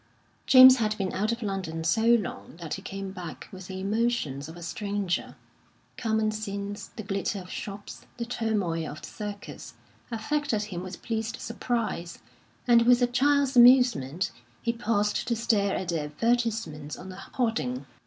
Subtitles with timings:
[0.47, 4.49] James had been out of London so long that he came back with the emotions
[4.49, 5.35] of a stranger;
[5.95, 9.75] common scenes, the glitter of shops, the turmoil of the Circus,
[10.09, 12.17] affected him with pleased surprise,
[12.67, 14.31] and with a child's amusement
[14.63, 17.85] he paused to stare at the advertisements on a hoarding.